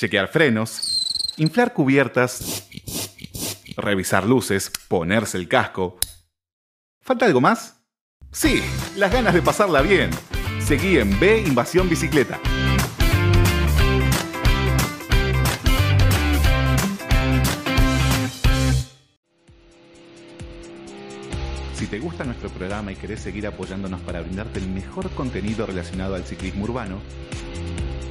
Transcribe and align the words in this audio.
chequear 0.00 0.28
frenos, 0.28 1.34
inflar 1.36 1.74
cubiertas, 1.74 2.66
revisar 3.76 4.24
luces, 4.24 4.72
ponerse 4.88 5.36
el 5.36 5.46
casco. 5.46 5.98
¿Falta 7.02 7.26
algo 7.26 7.42
más? 7.42 7.82
Sí, 8.32 8.62
las 8.96 9.12
ganas 9.12 9.34
de 9.34 9.42
pasarla 9.42 9.82
bien. 9.82 10.08
Seguí 10.58 10.96
en 10.96 11.20
B 11.20 11.42
Invasión 11.46 11.86
Bicicleta. 11.90 12.40
Si 21.74 21.86
te 21.86 21.98
gusta 21.98 22.24
nuestro 22.24 22.48
programa 22.48 22.92
y 22.92 22.96
querés 22.96 23.20
seguir 23.20 23.46
apoyándonos 23.46 24.00
para 24.00 24.22
brindarte 24.22 24.60
el 24.60 24.68
mejor 24.68 25.10
contenido 25.10 25.66
relacionado 25.66 26.14
al 26.14 26.24
ciclismo 26.24 26.64
urbano, 26.64 27.00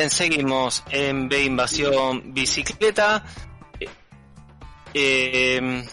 Bien, 0.00 0.10
seguimos 0.10 0.82
en 0.90 1.28
B 1.28 1.44
Invasión 1.44 2.32
Bicicleta. 2.32 3.22
Eh, 4.94 5.84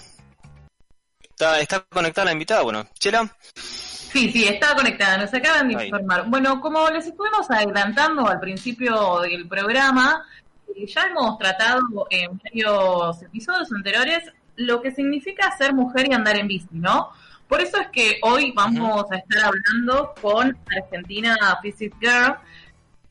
está, 1.29 1.59
está 1.59 1.81
conectada 1.81 2.25
la 2.27 2.31
invitada, 2.31 2.61
bueno, 2.61 2.87
Chela. 2.97 3.29
Sí, 3.53 4.31
sí, 4.31 4.45
estaba 4.45 4.75
conectada, 4.75 5.17
nos 5.17 5.33
acaban 5.33 5.67
de 5.67 5.75
Ahí. 5.75 5.87
informar. 5.87 6.23
Bueno, 6.29 6.61
como 6.61 6.89
les 6.89 7.05
estuvimos 7.05 7.51
adelantando 7.51 8.25
al 8.29 8.39
principio 8.39 9.19
del 9.19 9.45
programa, 9.45 10.25
eh, 10.73 10.85
ya 10.87 11.01
hemos 11.03 11.37
tratado 11.37 11.81
en 12.09 12.39
varios 12.41 13.21
episodios 13.23 13.69
anteriores 13.73 14.23
lo 14.55 14.81
que 14.81 14.91
significa 14.91 15.53
ser 15.57 15.73
mujer 15.73 16.07
y 16.09 16.13
andar 16.13 16.37
en 16.37 16.47
bici, 16.47 16.67
¿no? 16.71 17.09
Por 17.49 17.59
eso 17.59 17.77
es 17.81 17.87
que 17.89 18.19
hoy 18.23 18.53
vamos 18.55 19.05
a 19.11 19.17
estar 19.17 19.43
hablando 19.43 20.13
con 20.21 20.57
Argentina 20.81 21.35
Physics 21.61 21.95
Girl, 21.99 22.37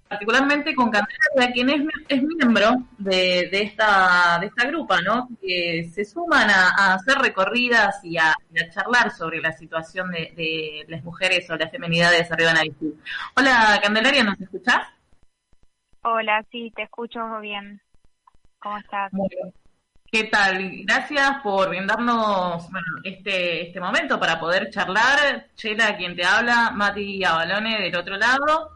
particularmente 0.08 0.74
con 0.74 0.90
Candelaria, 0.90 1.52
quien 1.52 1.70
es, 1.70 1.82
es 2.08 2.22
miembro 2.22 2.70
de, 2.98 3.48
de 3.50 3.62
esta 3.62 4.38
de 4.40 4.46
esta 4.46 4.66
grupa, 4.66 5.00
¿no? 5.02 5.28
Que 5.40 5.90
se 5.92 6.04
suman 6.04 6.48
a, 6.50 6.70
a 6.76 6.94
hacer 6.94 7.18
recorridas 7.18 8.04
y 8.04 8.16
a, 8.18 8.34
charlar 8.72 9.10
sobre 9.10 9.40
la 9.40 9.52
situación 9.52 10.10
de, 10.10 10.32
de 10.36 10.84
las 10.88 11.04
mujeres 11.04 11.48
o 11.50 11.56
las 11.56 11.70
feminidades 11.70 12.30
arriba 12.32 12.50
en 12.50 12.56
la 12.56 12.62
bici. 12.62 12.94
Hola, 13.36 13.78
Candelaria, 13.82 14.24
¿nos 14.24 14.40
escuchás? 14.40 14.88
Hola, 16.02 16.44
sí, 16.50 16.72
te 16.74 16.84
escucho 16.84 17.20
bien. 17.40 17.80
¿Cómo 18.58 18.78
estás? 18.78 19.12
Muy 19.12 19.28
bien. 19.28 19.52
¿Qué 20.10 20.24
tal? 20.24 20.84
Gracias 20.84 21.42
por 21.42 21.68
brindarnos 21.68 22.70
bueno, 22.70 22.86
este, 23.02 23.66
este 23.66 23.80
momento 23.80 24.18
para 24.18 24.38
poder 24.38 24.70
charlar. 24.70 25.48
Chela, 25.56 25.96
quien 25.96 26.14
te 26.14 26.24
habla, 26.24 26.70
Mati 26.70 27.24
Abalone 27.24 27.82
del 27.82 27.96
otro 27.96 28.16
lado. 28.16 28.75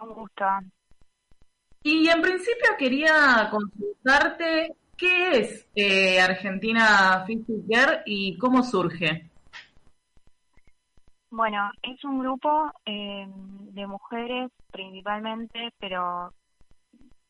Un 0.00 0.08
gusto. 0.14 0.44
Y 1.82 2.08
en 2.08 2.22
principio 2.22 2.70
quería 2.78 3.48
consultarte 3.50 4.74
qué 4.96 5.38
es 5.38 5.68
eh, 5.74 6.20
Argentina 6.20 7.24
Physics 7.26 7.66
Girl 7.68 8.02
y 8.06 8.38
cómo 8.38 8.62
surge. 8.62 9.30
Bueno, 11.30 11.70
es 11.82 12.02
un 12.04 12.20
grupo 12.20 12.72
eh, 12.86 13.26
de 13.26 13.86
mujeres 13.86 14.50
principalmente, 14.70 15.72
pero 15.78 16.32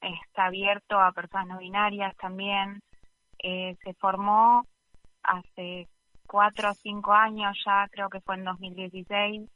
está 0.00 0.46
abierto 0.46 1.00
a 1.00 1.12
personas 1.12 1.46
no 1.48 1.58
binarias 1.58 2.14
también. 2.16 2.80
Eh, 3.38 3.76
se 3.82 3.94
formó 3.94 4.66
hace 5.22 5.88
cuatro 6.26 6.70
o 6.70 6.74
cinco 6.74 7.12
años 7.12 7.56
ya, 7.64 7.88
creo 7.90 8.08
que 8.08 8.20
fue 8.20 8.36
en 8.36 8.44
2016, 8.44 9.50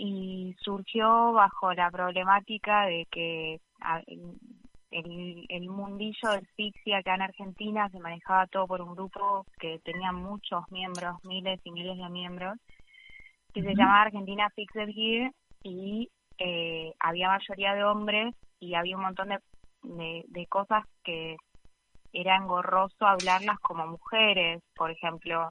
y 0.00 0.54
surgió 0.60 1.32
bajo 1.32 1.74
la 1.74 1.90
problemática 1.90 2.86
de 2.86 3.06
que 3.10 3.60
a- 3.80 4.02
el, 4.90 5.44
el 5.48 5.68
mundillo 5.68 6.30
del 6.30 6.46
fixie 6.56 6.94
acá 6.94 7.14
en 7.16 7.22
Argentina 7.22 7.88
se 7.90 7.98
manejaba 7.98 8.46
todo 8.46 8.66
por 8.66 8.80
un 8.80 8.94
grupo 8.94 9.44
que 9.58 9.80
tenía 9.80 10.12
muchos 10.12 10.64
miembros, 10.70 11.16
miles 11.24 11.60
y 11.64 11.72
miles 11.72 11.98
de 11.98 12.08
miembros, 12.08 12.56
que 13.52 13.62
se 13.62 13.74
llamaba 13.74 14.02
Argentina 14.02 14.48
Fixed 14.50 14.88
Gear 14.94 15.32
y 15.62 16.08
eh, 16.38 16.92
había 17.00 17.28
mayoría 17.28 17.74
de 17.74 17.84
hombres 17.84 18.34
y 18.60 18.74
había 18.74 18.96
un 18.96 19.02
montón 19.02 19.28
de, 19.30 19.38
de, 19.82 20.24
de 20.28 20.46
cosas 20.46 20.84
que 21.02 21.36
era 22.12 22.36
engorroso 22.36 23.06
hablarlas 23.06 23.58
como 23.60 23.86
mujeres, 23.86 24.62
por 24.74 24.90
ejemplo, 24.90 25.50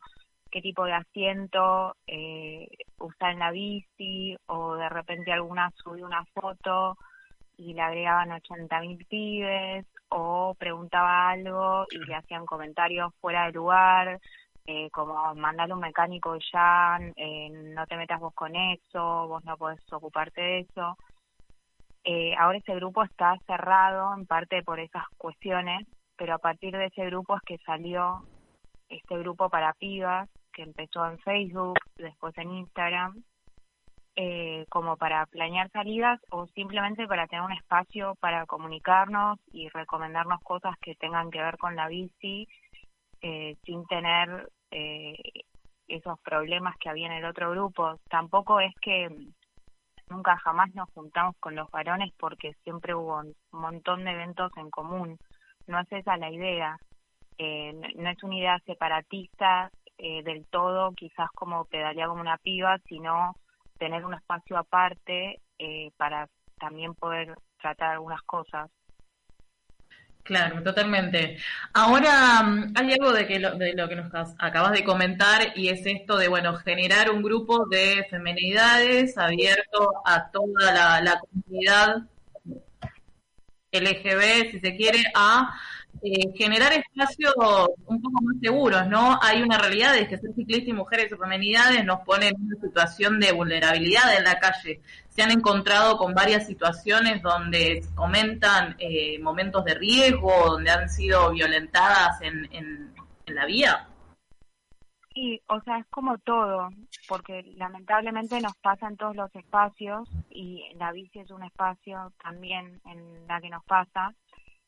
qué 0.50 0.62
tipo 0.62 0.86
de 0.86 0.94
asiento 0.94 1.96
eh, 2.08 2.68
usar 3.00 3.32
en 3.32 3.40
la 3.40 3.52
bici 3.52 4.36
o 4.48 4.76
de 4.76 4.90
repente 4.90 5.32
alguna 5.32 5.72
subió 5.84 6.06
una 6.06 6.24
foto 6.34 6.98
y 7.58 7.74
le 7.74 7.82
agregaban 7.82 8.32
80 8.32 8.82
mil 8.82 9.06
pibes 9.06 9.86
o 10.10 10.56
preguntaba 10.58 11.30
algo 11.30 11.86
y 11.92 11.98
le 11.98 12.16
hacían 12.16 12.46
comentarios 12.46 13.14
fuera 13.20 13.48
de 13.48 13.52
lugar, 13.52 14.20
eh, 14.66 14.90
como 14.92 15.34
mandarle 15.36 15.74
un 15.74 15.80
mecánico 15.80 16.36
y 16.36 16.40
ya, 16.52 17.00
eh, 17.16 17.50
no 17.50 17.86
te 17.88 17.98
metas 17.98 18.20
vos 18.20 18.34
con 18.34 18.56
eso, 18.56 19.28
vos 19.28 19.44
no 19.46 19.58
podés 19.58 19.82
ocuparte 19.92 20.42
de 20.42 20.60
eso. 20.60 20.98
Eh, 22.04 22.36
ahora 22.38 22.58
ese 22.58 22.76
grupo 22.76 23.04
está 23.04 23.36
cerrado 23.46 24.14
en 24.14 24.26
parte 24.26 24.64
por 24.64 24.80
esas 24.80 25.04
cuestiones, 25.18 25.88
pero 26.16 26.36
a 26.36 26.40
partir 26.40 26.76
de 26.78 26.86
ese 26.86 27.06
grupo 27.06 27.36
es 27.36 27.42
que 27.44 27.58
salió 27.66 28.24
este 28.90 29.18
grupo 29.20 29.50
para 29.50 29.74
pibas 29.74 30.30
que 30.54 30.64
empezó 30.64 31.06
en 31.06 31.20
Facebook, 31.20 31.78
después 31.98 32.38
en 32.38 32.52
Instagram, 32.52 33.24
eh, 34.16 34.66
como 34.70 34.98
para 34.98 35.28
planear 35.28 35.70
salidas 35.70 36.20
o 36.32 36.48
simplemente 36.48 37.06
para 37.06 37.28
tener 37.28 37.46
un 37.46 37.52
espacio 37.52 38.16
para 38.16 38.48
comunicarnos 38.48 39.40
y 39.52 39.70
recomendarnos 39.70 40.42
cosas 40.42 40.76
que 40.82 40.96
tengan 40.96 41.30
que 41.30 41.40
ver 41.40 41.58
con 41.58 41.76
la 41.76 41.88
bici 41.88 42.48
eh, 43.22 43.56
sin 43.64 43.86
tener 43.86 44.50
eh, 44.72 45.18
esos 45.88 46.20
problemas 46.22 46.76
que 46.78 46.90
había 46.90 47.06
en 47.06 47.14
el 47.14 47.26
otro 47.26 47.52
grupo. 47.52 48.00
Tampoco 48.10 48.60
es 48.60 48.74
que 48.82 49.08
nunca 50.10 50.38
jamás 50.38 50.74
nos 50.74 50.90
juntamos 50.94 51.36
con 51.40 51.56
los 51.56 51.70
varones 51.70 52.12
porque 52.18 52.54
siempre 52.64 52.96
hubo 52.96 53.20
un 53.20 53.36
montón 53.52 54.04
de 54.04 54.12
eventos 54.12 54.52
en 54.58 54.72
común. 54.72 55.18
No 55.68 55.80
es 55.80 55.92
esa 55.92 56.18
la 56.18 56.32
idea. 56.32 56.78
Eh, 57.38 57.74
no- 57.74 58.10
es 58.10 58.24
una 58.24 58.36
idea 58.38 58.60
separatista 58.66 59.72
eh, 59.98 60.24
del 60.24 60.46
todo, 60.48 60.92
quizás 60.94 61.30
como 61.34 61.66
pedalear 61.66 62.10
como 62.10 62.22
una 62.22 62.38
piba, 62.38 62.78
sino 62.88 63.36
tener 63.80 64.06
un 64.06 64.14
espacio 64.16 64.58
aparte 64.58 65.42
eh, 65.60 65.92
para 65.98 66.28
también 66.60 66.94
poder 66.96 67.36
tratar 67.62 67.92
algunas 67.94 68.22
cosas. 68.24 68.70
Claro, 70.24 70.62
totalmente. 70.62 71.38
Ahora 71.74 72.44
mm, 72.44 72.74
hay 72.76 72.92
algo 72.94 73.14
de, 73.14 73.26
que 73.28 73.40
lo, 73.40 73.56
de 73.58 73.74
lo 73.74 73.88
que 73.88 73.96
nos 73.96 74.12
acabas- 74.40 74.74
de 74.74 74.84
comentar 74.84 75.54
y 75.56 75.70
es 75.70 75.86
esto 75.86 76.18
de, 76.18 76.28
bueno, 76.28 76.56
generar 76.58 77.10
un 77.12 77.22
grupo 77.24 77.66
de 77.68 78.06
feminidades 78.10 79.18
abierto 79.18 79.94
a 80.06 80.30
toda 80.32 80.74
la, 80.74 81.02
la 81.02 81.20
comunidad 81.20 82.04
LGB, 83.72 84.52
si 84.52 84.60
se 84.60 84.76
quiere, 84.76 85.00
a 85.16 85.54
eh, 86.02 86.32
generar 86.36 86.74
espacios 86.74 87.34
un 87.86 88.02
poco 88.02 88.22
más 88.22 88.36
seguros, 88.40 88.88
¿no? 88.88 89.18
Hay 89.22 89.42
una 89.42 89.58
realidad 89.58 89.98
es 89.98 90.08
que 90.08 90.18
ser 90.18 90.32
ciclista 90.36 90.70
y 90.70 90.74
mujeres 90.74 91.12
o 91.12 91.18
feminidades 91.18 91.84
nos 91.86 92.02
pone 92.02 92.28
en 92.28 92.36
una 92.40 92.56
situación 92.62 93.20
de 93.20 93.32
vulnerabilidad 93.32 94.16
en 94.16 94.24
la 94.24 94.40
calle. 94.40 94.82
Se 95.10 95.24
han 95.24 95.32
encontrado 95.32 95.98
con 95.98 96.14
varias 96.14 96.46
situaciones 96.46 97.22
donde 97.24 97.84
comentan 97.96 98.76
eh, 98.78 99.18
momentos 99.20 99.66
de 99.66 99.74
riesgo, 99.74 100.32
donde 100.52 100.70
han 100.70 100.88
sido 100.88 101.32
violentadas 101.32 102.22
en, 102.22 102.46
en, 102.52 102.94
en 103.26 103.36
la 103.36 103.46
vía. 103.46 103.88
Sí, 105.16 105.42
o 105.48 105.60
sea, 105.62 105.80
es 105.80 105.88
como 105.88 106.20
todo, 106.20 106.70
porque 107.08 107.42
lamentablemente 107.56 108.40
nos 108.40 108.56
pasa 108.58 108.88
en 108.88 108.98
todos 108.98 109.16
los 109.16 109.36
espacios 109.36 110.08
y 110.30 110.62
la 110.76 110.92
bici 110.92 111.18
es 111.18 111.32
un 111.32 111.44
espacio 111.44 112.14
también 112.22 112.80
en 112.86 113.26
la 113.28 113.42
que 113.42 113.50
nos 113.50 113.66
pasa. 113.66 114.14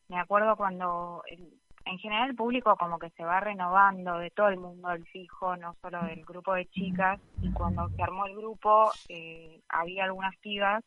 Me 0.09 0.19
acuerdo 0.19 0.55
cuando 0.55 1.23
el- 1.27 1.53
en 1.85 1.97
general 1.99 2.29
el 2.29 2.35
público 2.35 2.75
como 2.75 2.99
que 2.99 3.09
se 3.11 3.23
va 3.23 3.39
renovando 3.39 4.17
de 4.17 4.31
todo 4.31 4.49
el 4.49 4.57
mundo 4.57 4.89
del 4.89 5.05
fijo, 5.07 5.55
no 5.55 5.75
solo 5.81 6.03
del 6.03 6.23
grupo 6.25 6.53
de 6.53 6.65
chicas, 6.67 7.19
y 7.41 7.51
cuando 7.51 7.87
se 7.89 8.03
armó 8.03 8.25
el 8.25 8.35
grupo 8.35 8.91
eh, 9.07 9.61
había 9.69 10.03
algunas 10.05 10.35
pibas 10.37 10.83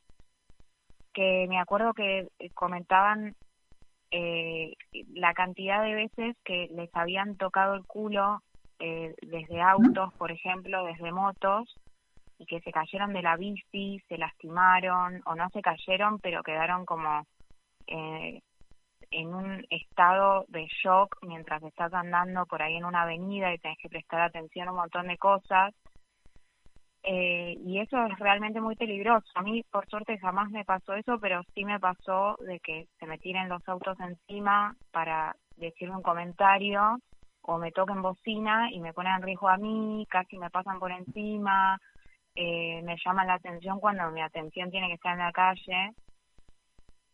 que 1.12 1.46
me 1.48 1.58
acuerdo 1.58 1.92
que 1.94 2.28
eh, 2.38 2.50
comentaban 2.54 3.34
eh, 4.10 4.74
la 5.14 5.32
cantidad 5.34 5.82
de 5.82 5.94
veces 5.94 6.36
que 6.44 6.68
les 6.72 6.90
habían 6.94 7.36
tocado 7.36 7.74
el 7.74 7.84
culo 7.86 8.42
eh, 8.78 9.14
desde 9.22 9.60
autos, 9.60 10.12
por 10.14 10.30
ejemplo, 10.30 10.84
desde 10.84 11.12
motos, 11.12 11.76
y 12.38 12.46
que 12.46 12.60
se 12.60 12.72
cayeron 12.72 13.12
de 13.12 13.22
la 13.22 13.36
bici, 13.36 14.00
se 14.08 14.18
lastimaron, 14.18 15.22
o 15.26 15.34
no 15.34 15.48
se 15.50 15.62
cayeron, 15.62 16.18
pero 16.18 16.42
quedaron 16.42 16.84
como 16.84 17.24
eh, 17.86 18.42
en 19.12 19.34
un 19.34 19.66
estado 19.70 20.44
de 20.48 20.66
shock 20.82 21.16
mientras 21.22 21.62
estás 21.62 21.92
andando 21.94 22.46
por 22.46 22.62
ahí 22.62 22.76
en 22.76 22.84
una 22.84 23.02
avenida 23.02 23.52
y 23.52 23.58
tenés 23.58 23.78
que 23.78 23.88
prestar 23.88 24.22
atención 24.22 24.68
a 24.68 24.72
un 24.72 24.78
montón 24.78 25.08
de 25.08 25.18
cosas. 25.18 25.74
Eh, 27.04 27.56
y 27.64 27.80
eso 27.80 28.04
es 28.06 28.18
realmente 28.18 28.60
muy 28.60 28.76
peligroso. 28.76 29.26
A 29.34 29.42
mí, 29.42 29.64
por 29.70 29.88
suerte, 29.88 30.18
jamás 30.18 30.50
me 30.50 30.64
pasó 30.64 30.94
eso, 30.94 31.18
pero 31.20 31.42
sí 31.54 31.64
me 31.64 31.80
pasó 31.80 32.36
de 32.40 32.60
que 32.60 32.86
se 32.98 33.06
me 33.06 33.18
tiren 33.18 33.48
los 33.48 33.66
autos 33.68 33.98
encima 34.00 34.76
para 34.92 35.34
decirme 35.56 35.96
un 35.96 36.02
comentario 36.02 36.98
o 37.42 37.58
me 37.58 37.72
toquen 37.72 38.02
bocina 38.02 38.70
y 38.70 38.80
me 38.80 38.92
ponen 38.92 39.14
en 39.14 39.22
riesgo 39.22 39.48
a 39.48 39.56
mí, 39.56 40.06
casi 40.08 40.38
me 40.38 40.50
pasan 40.50 40.78
por 40.78 40.92
encima, 40.92 41.78
eh, 42.36 42.80
me 42.82 42.96
llaman 43.04 43.26
la 43.26 43.34
atención 43.34 43.80
cuando 43.80 44.10
mi 44.10 44.22
atención 44.22 44.70
tiene 44.70 44.86
que 44.88 44.94
estar 44.94 45.12
en 45.12 45.18
la 45.18 45.32
calle 45.32 45.92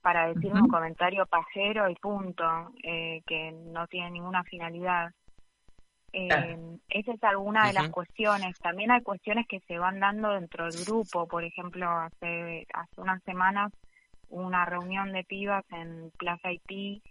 para 0.03 0.29
decirme 0.29 0.63
un 0.63 0.69
comentario 0.69 1.27
pajero 1.27 1.89
y 1.89 1.95
punto, 1.97 2.45
eh, 2.83 3.23
que 3.27 3.53
no 3.53 3.87
tiene 3.87 4.11
ninguna 4.13 4.43
finalidad. 4.45 5.13
Eh, 6.13 6.79
esa 6.89 7.13
es 7.13 7.25
alguna 7.25 7.67
de 7.67 7.75
las 7.75 7.91
cuestiones. 7.91 8.59
También 8.61 8.91
hay 8.91 9.03
cuestiones 9.03 9.47
que 9.47 9.61
se 9.61 9.79
van 9.79 10.01
dando 10.01 10.31
dentro 10.31 10.65
del 10.67 10.85
grupo. 10.85 11.27
Por 11.27 11.45
ejemplo, 11.45 11.89
hace, 11.91 12.67
hace 12.73 13.01
unas 13.01 13.23
semanas 13.25 13.73
hubo 14.31 14.43
una 14.43 14.65
reunión 14.65 15.13
de 15.13 15.25
pibas 15.25 15.65
en 15.71 16.11
Plaza 16.19 16.49
Haití 16.49 17.03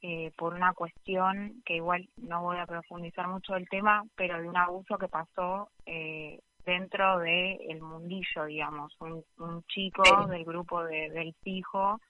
eh, 0.00 0.30
por 0.36 0.54
una 0.54 0.74
cuestión 0.74 1.60
que 1.64 1.76
igual 1.76 2.08
no 2.16 2.42
voy 2.42 2.58
a 2.58 2.66
profundizar 2.66 3.26
mucho 3.26 3.56
el 3.56 3.68
tema, 3.68 4.04
pero 4.16 4.40
de 4.40 4.48
un 4.48 4.56
abuso 4.56 4.96
que 4.96 5.08
pasó 5.08 5.70
eh, 5.86 6.38
dentro 6.64 7.18
del 7.18 7.58
el 7.68 7.80
mundillo, 7.80 8.44
digamos. 8.46 8.96
Un, 9.00 9.24
un 9.38 9.62
chico 9.64 10.02
del 10.26 10.44
grupo 10.44 10.84
de, 10.84 11.10
del 11.10 11.34
fijo 11.42 12.00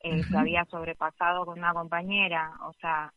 eh, 0.00 0.22
se 0.24 0.36
había 0.36 0.64
sobrepasado 0.66 1.44
con 1.44 1.58
una 1.58 1.72
compañera. 1.72 2.52
O 2.62 2.72
sea, 2.74 3.12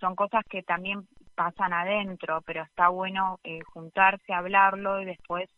son 0.00 0.14
cosas 0.14 0.44
que 0.48 0.62
también 0.62 1.06
pasan 1.34 1.72
adentro, 1.72 2.42
pero 2.42 2.62
está 2.62 2.88
bueno 2.88 3.38
eh, 3.44 3.60
juntarse, 3.72 4.32
hablarlo 4.32 5.00
y 5.00 5.04
después 5.04 5.48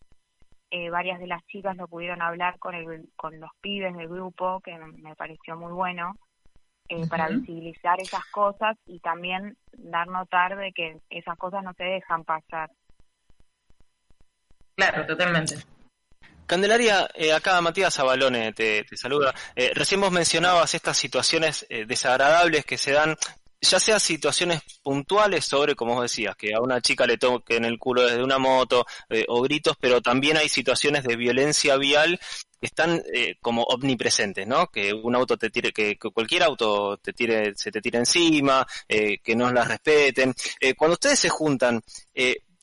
eh, 0.70 0.90
varias 0.90 1.18
de 1.18 1.26
las 1.26 1.44
chicas 1.46 1.76
lo 1.76 1.88
pudieron 1.88 2.22
hablar 2.22 2.58
con, 2.58 2.74
el, 2.74 3.08
con 3.16 3.40
los 3.40 3.50
pibes 3.60 3.96
del 3.96 4.08
grupo, 4.08 4.60
que 4.60 4.76
me 4.78 5.16
pareció 5.16 5.56
muy 5.56 5.72
bueno, 5.72 6.14
eh, 6.88 7.06
para 7.08 7.28
visibilizar 7.28 8.00
esas 8.00 8.24
cosas 8.26 8.76
y 8.86 9.00
también 9.00 9.56
dar 9.72 10.08
notar 10.08 10.56
de 10.56 10.72
que 10.72 11.00
esas 11.08 11.36
cosas 11.38 11.64
no 11.64 11.72
se 11.74 11.84
dejan 11.84 12.24
pasar. 12.24 12.70
Claro, 14.76 15.06
totalmente. 15.06 15.56
Candelaria, 16.50 17.08
acá 17.36 17.60
Matías 17.60 17.96
Abalone 18.00 18.52
te, 18.52 18.84
saluda. 18.96 19.32
recién 19.74 20.00
vos 20.00 20.10
mencionabas 20.10 20.74
estas 20.74 20.96
situaciones 20.98 21.64
desagradables 21.86 22.64
que 22.64 22.76
se 22.76 22.90
dan 22.90 23.16
ya 23.60 23.78
sea 23.78 24.00
situaciones 24.00 24.62
puntuales 24.82 25.44
sobre, 25.44 25.74
como 25.74 25.94
vos 25.94 26.02
decías, 26.02 26.34
que 26.36 26.54
a 26.54 26.60
una 26.60 26.80
chica 26.80 27.06
le 27.06 27.18
toquen 27.18 27.64
el 27.64 27.78
culo 27.78 28.02
desde 28.02 28.22
una 28.22 28.38
moto 28.38 28.86
eh, 29.08 29.24
o 29.28 29.42
gritos, 29.42 29.76
pero 29.78 30.00
también 30.00 30.36
hay 30.36 30.48
situaciones 30.48 31.04
de 31.04 31.16
violencia 31.16 31.76
vial 31.76 32.18
que 32.58 32.66
están 32.66 33.02
eh, 33.12 33.36
como 33.40 33.62
omnipresentes, 33.64 34.46
¿no? 34.46 34.68
Que 34.68 34.92
un 34.92 35.14
auto 35.14 35.36
te 35.36 35.50
tire, 35.50 35.72
que, 35.72 35.98
cualquier 35.98 36.42
auto 36.42 36.98
te 36.98 37.12
tire, 37.12 37.52
se 37.54 37.70
te 37.70 37.80
tire 37.80 37.98
encima, 37.98 38.66
eh, 38.88 39.18
que 39.18 39.36
no 39.36 39.52
las 39.52 39.68
respeten. 39.68 40.34
cuando 40.76 40.94
ustedes 40.94 41.18
se 41.18 41.28
juntan, 41.28 41.82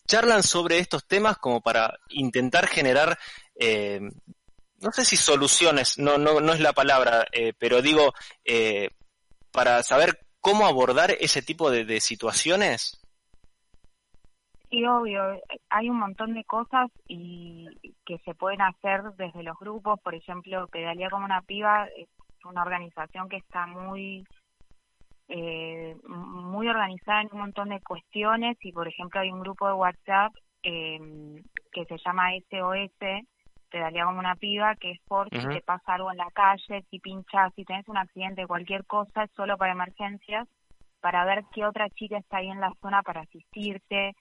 charlan 0.07 0.41
sobre 0.41 0.79
estos 0.79 1.05
temas 1.05 1.37
como 1.37 1.61
para 1.61 1.99
intentar 2.09 2.67
generar 2.67 3.17
no 3.59 4.91
sé 4.91 5.05
si 5.05 5.17
soluciones, 5.17 5.97
no, 5.97 6.17
no, 6.17 6.39
no 6.39 6.53
es 6.53 6.59
la 6.59 6.73
palabra, 6.73 7.25
pero 7.57 7.81
digo, 7.81 8.13
para 9.51 9.81
saber 9.83 10.19
cómo 10.47 10.65
abordar 10.65 11.11
ese 11.19 11.41
tipo 11.41 11.69
de, 11.69 11.99
situaciones? 11.99 13.03
Sí, 14.69 14.85
obvio. 14.85 15.41
Hay 15.69 15.89
un 15.89 15.99
montón 15.99 16.33
de 16.33 16.43
cosas 16.45 16.89
y 17.07 17.67
que 18.05 18.17
se 18.19 18.33
pueden 18.33 18.61
hacer 18.61 19.03
desde 19.17 19.43
los 19.43 19.57
grupos. 19.59 19.99
Por 20.01 20.15
ejemplo, 20.15 20.67
Pedalía 20.67 21.09
como 21.09 21.25
una 21.25 21.41
piba 21.41 21.87
es 21.97 22.07
una 22.45 22.61
organización 22.61 23.27
que 23.27 23.37
está 23.37 23.67
muy 23.67 24.25
eh, 25.27 25.97
muy 26.07 26.69
organizada 26.69 27.21
en 27.23 27.29
un 27.33 27.39
montón 27.39 27.69
de 27.69 27.81
cuestiones 27.81 28.57
y, 28.61 28.71
por 28.71 28.87
ejemplo, 28.87 29.19
hay 29.19 29.31
un 29.31 29.41
grupo 29.41 29.67
de 29.67 29.73
WhatsApp 29.73 30.33
eh, 30.63 31.41
que 31.73 31.83
se 31.85 31.97
llama 32.05 32.31
SOS, 32.49 33.25
te 33.69 33.79
daría 33.79 34.05
como 34.05 34.19
una 34.19 34.35
piba, 34.35 34.75
que 34.75 34.91
es 34.91 34.99
por 35.07 35.29
si 35.29 35.47
te 35.47 35.61
pasa 35.61 35.95
algo 35.95 36.11
en 36.11 36.17
la 36.17 36.31
calle, 36.31 36.83
si 36.89 36.99
pinchas, 36.99 37.53
si 37.55 37.65
tenés 37.65 37.87
un 37.87 37.97
accidente, 37.97 38.47
cualquier 38.47 38.85
cosa, 38.85 39.23
es 39.23 39.31
solo 39.31 39.57
para 39.57 39.73
emergencias, 39.73 40.47
para 41.01 41.25
ver 41.25 41.43
qué 41.53 41.65
otra 41.65 41.89
chica 41.89 42.17
está 42.17 42.37
ahí 42.37 42.47
en 42.47 42.61
la 42.61 42.73
zona 42.81 43.01
para 43.03 43.21
asistirte, 43.21 44.15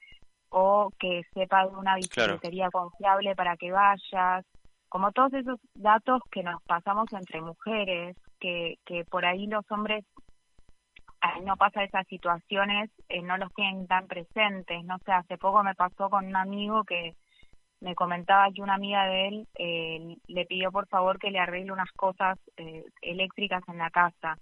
o 0.49 0.91
que 0.99 1.23
sepa 1.35 1.67
de 1.67 1.77
una 1.77 1.97
bicicletería 1.97 2.71
confiable 2.71 3.35
para 3.35 3.57
que 3.57 3.73
vayas, 3.73 4.45
como 4.89 5.13
todos 5.13 5.33
esos 5.35 5.59
datos 5.75 6.23
que 6.31 6.43
nos 6.43 6.63
pasamos 6.63 7.13
entre 7.13 7.41
mujeres, 7.41 8.17
que, 8.41 8.77
que 8.85 9.05
por 9.05 9.25
ahí 9.25 9.47
los 9.47 9.65
hombres 9.71 10.05
no 11.43 11.57
pasa 11.57 11.83
esas 11.83 12.07
situaciones, 12.07 12.91
eh, 13.09 13.23
no 13.23 13.37
los 13.37 13.53
tienen 13.55 13.87
tan 13.87 14.07
presentes, 14.07 14.85
no 14.85 14.99
sé, 14.99 15.13
hace 15.13 15.39
poco 15.39 15.63
me 15.63 15.75
pasó 15.75 16.09
con 16.09 16.27
un 16.27 16.37
amigo 16.37 16.85
que 16.85 17.15
me 17.81 17.95
comentaba 17.95 18.51
que 18.55 18.63
una 18.63 18.75
amiga 18.75 19.07
de 19.07 19.29
él 19.29 19.49
eh, 19.59 20.17
le 20.27 20.47
pidió 20.47 20.73
por 20.73 20.89
favor 20.89 21.19
que 21.19 21.31
le 21.31 21.39
arregle 21.39 21.73
unas 21.73 21.91
cosas 21.93 22.39
eh, 22.57 22.85
eléctricas 23.03 23.63
en 23.69 23.79
la 23.79 23.91
casa. 23.91 24.39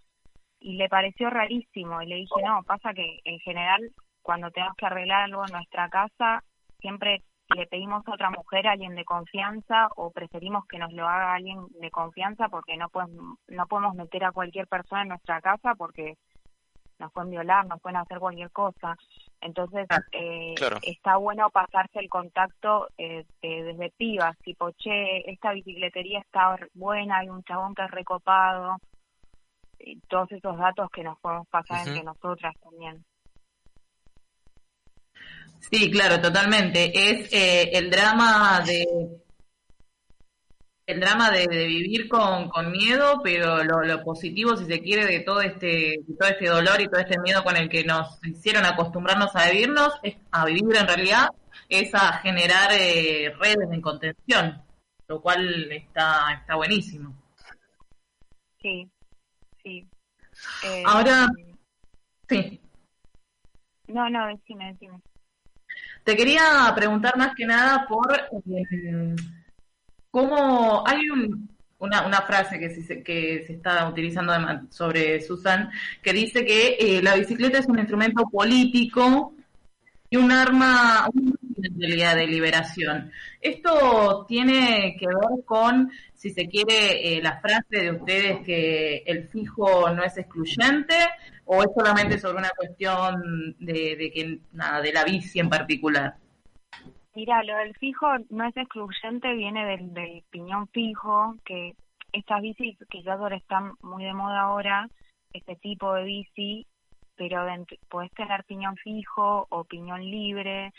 Y 0.61 0.77
le 0.77 0.89
pareció 0.89 1.31
rarísimo. 1.31 2.01
Y 2.01 2.07
le 2.07 2.17
dije 2.17 2.43
no 2.45 2.63
pasa 2.63 2.95
que 2.95 3.21
en 3.25 3.39
general 3.41 3.91
cuando 4.23 4.51
tenemos 4.51 4.77
que 4.77 4.87
arreglar 4.87 5.25
algo 5.25 5.45
en 5.47 5.53
nuestra 5.53 5.89
casa 5.89 6.43
siempre 6.81 7.23
le 7.55 7.67
pedimos 7.67 8.07
a 8.07 8.15
otra 8.15 8.31
mujer 8.31 8.67
a 8.67 8.73
alguien 8.73 8.95
de 8.95 9.05
confianza 9.05 9.89
o 9.97 10.11
preferimos 10.11 10.67
que 10.67 10.79
nos 10.79 10.93
lo 10.93 11.07
haga 11.07 11.35
alguien 11.35 11.67
de 11.81 11.91
confianza 11.91 12.49
porque 12.49 12.77
no 12.77 12.89
podemos 12.89 13.39
no 13.49 13.67
podemos 13.67 13.95
meter 13.95 14.25
a 14.25 14.33
cualquier 14.33 14.67
persona 14.67 15.03
en 15.03 15.09
nuestra 15.09 15.41
casa 15.43 15.75
porque 15.75 16.15
nos 16.99 17.13
pueden 17.13 17.31
violar, 17.31 17.67
nos 17.67 17.81
pueden 17.81 17.97
hacer 17.97 18.19
cualquier 18.19 18.51
cosa. 18.51 18.97
Entonces, 19.41 19.87
ah, 19.91 20.01
eh, 20.13 20.55
está 20.83 21.17
bueno 21.17 21.51
pasarse 21.51 21.99
el 21.99 22.09
contacto 22.09 22.89
eh, 22.97 23.25
desde 23.43 23.91
pibas, 23.97 24.37
tipo, 24.39 24.71
che, 24.73 25.31
esta 25.31 25.53
bicicletería 25.53 26.21
está 26.21 26.57
buena, 26.75 27.19
hay 27.19 27.29
un 27.29 27.43
chabón 27.45 27.75
que 27.75 27.85
es 27.85 27.91
recopado, 27.91 28.79
y 29.79 30.01
todos 30.09 30.31
esos 30.33 30.57
datos 30.57 30.91
que 30.91 31.03
nos 31.03 31.19
podemos 31.21 31.47
pasar 31.49 31.87
entre 31.87 32.03
nosotras 32.03 32.55
también. 32.63 33.05
Sí, 35.71 35.91
claro, 35.91 36.21
totalmente. 36.21 36.93
Es 36.95 37.33
eh, 37.33 37.71
el 37.73 37.91
drama 37.91 38.61
de 38.67 39.24
el 40.87 41.01
drama 41.01 41.31
de, 41.31 41.47
vivir 41.47 42.09
con, 42.09 42.51
miedo, 42.71 43.21
pero 43.23 43.65
lo, 43.65 44.03
positivo, 44.03 44.57
si 44.57 44.67
se 44.67 44.81
quiere, 44.81 45.07
de 45.07 45.21
todo 45.21 45.41
este 45.41 46.01
todo 46.19 46.29
este 46.29 46.49
dolor 46.49 46.81
y 46.81 46.89
todo 46.89 47.01
este 47.01 47.19
miedo 47.21 47.43
con 47.43 47.57
el 47.57 47.69
que 47.69 47.85
nos 47.85 48.19
hicieron 48.25 48.67
acostumbrarnos 48.67 49.35
a 49.35 49.51
vivirnos, 49.51 49.95
es, 50.03 50.17
a 50.31 50.45
vivir 50.45 50.77
en 50.77 50.87
realidad, 50.87 51.29
es 51.69 51.95
a 51.95 52.19
generar 52.19 52.71
eh, 52.73 53.33
redes 53.41 53.71
de 53.71 53.81
contención, 53.81 54.63
lo 55.09 55.23
cual 55.23 55.73
está 55.73 56.35
está 56.41 56.57
buenísimo. 56.57 57.15
Sí, 58.61 58.89
sí. 59.63 59.87
Eh, 60.65 60.83
Ahora, 60.87 61.29
sí. 62.29 62.61
No, 63.87 64.09
no, 64.11 64.27
decime, 64.27 64.73
decime. 64.73 65.01
Te 66.03 66.17
quería 66.17 66.43
preguntar 66.75 67.17
más 67.17 67.35
que 67.35 67.47
nada 67.47 67.87
por... 67.87 68.13
Eh, 68.47 69.15
como 70.15 70.87
hay 70.87 71.01
una, 71.81 72.07
una, 72.07 72.23
frase 72.23 72.57
que 72.57 72.71
se, 72.71 73.03
que 73.03 73.43
se 73.45 73.55
está 73.55 73.89
utilizando 73.89 74.33
sobre 74.71 75.21
Susan 75.21 75.69
que 76.01 76.13
dice 76.13 76.45
que 76.45 76.77
eh, 76.79 77.03
la 77.03 77.17
bicicleta 77.17 77.59
es 77.59 77.67
un 77.67 77.81
instrumento 77.81 78.23
político 78.31 79.35
y 80.09 80.17
un 80.17 80.31
arma, 80.31 81.09
de 81.11 82.27
liberación. 82.29 83.11
Esto 83.41 84.25
tiene 84.29 84.97
que 85.01 85.07
ver 85.07 85.45
con, 85.45 85.91
si 86.15 86.31
se 86.31 86.47
quiere, 86.47 87.17
eh, 87.17 87.21
la 87.21 87.41
frase 87.41 87.81
de 87.81 87.91
ustedes 87.91 88.47
que 88.47 89.03
el 89.07 89.27
fijo 89.27 89.91
no 89.91 90.05
es 90.05 90.17
excluyente 90.17 90.95
o 91.45 91.61
es 91.65 91.71
solamente 91.77 92.21
sobre 92.21 92.39
una 92.39 92.51
cuestión 92.51 93.57
de, 93.59 94.13
que 94.15 94.39
nada 94.53 94.81
de 94.81 94.93
la 94.93 95.03
bici 95.03 95.41
en 95.41 95.51
particular. 95.51 96.15
Mira, 97.15 97.45
lo 97.45 97.57
del 97.59 97.77
fijo 97.77 98.07
no 98.31 98.45
es 98.45 98.57
excluyente, 98.57 99.35
viene 99.35 99.65
del, 99.67 100.25
piñón 100.31 100.67
fijo, 100.69 101.37
que 101.45 101.75
estas 102.13 102.43
bicis 102.43 102.77
quizás 102.91 103.21
ahora 103.21 103.37
están 103.37 103.75
muy 103.83 104.05
de 104.05 104.13
moda 104.13 104.41
ahora, 104.41 104.89
este 105.33 105.55
tipo 105.57 105.95
de 105.95 106.03
bici, 106.03 106.67
pero 107.17 107.47
puedes 107.89 108.13
tener 108.15 108.43
piñón 108.45 108.77
fijo 108.77 109.47
o 109.49 109.63
piñón 109.63 110.01
libre, 110.11 110.73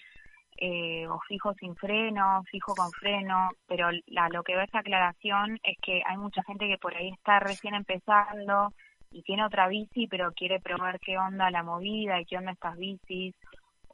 eh, 0.58 1.08
o 1.08 1.22
fijo 1.22 1.54
sin 1.54 1.74
freno, 1.78 2.44
fijo 2.52 2.76
con 2.76 2.92
freno, 2.92 3.52
pero 3.66 3.90
la, 4.08 4.28
lo 4.28 4.44
que 4.44 4.58
ve 4.58 4.64
esta 4.66 4.80
aclaración 4.80 5.58
es 5.64 5.78
que 5.82 6.02
hay 6.06 6.18
mucha 6.18 6.44
gente 6.44 6.68
que 6.68 6.78
por 6.78 6.96
ahí 6.96 7.10
está 7.10 7.40
recién 7.40 7.76
empezando 7.76 8.74
y 9.10 9.22
tiene 9.24 9.46
otra 9.46 9.70
bici, 9.70 10.08
pero 10.08 10.34
quiere 10.34 10.60
probar 10.60 11.00
qué 11.00 11.18
onda 11.18 11.50
la 11.50 11.64
movida 11.64 12.20
y 12.20 12.26
qué 12.26 12.38
onda 12.38 12.52
estas 12.52 12.78
bicis, 12.78 13.36